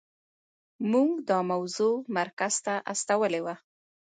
موږ 0.91 1.09
دا 1.29 1.39
موضوع 1.51 1.95
مرکز 2.17 2.53
ته 2.65 2.73
استولې 2.91 3.41
وه. 3.45 3.55